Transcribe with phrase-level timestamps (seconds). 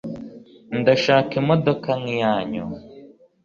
[0.79, 2.65] ndashaka imodoka nkiyanyu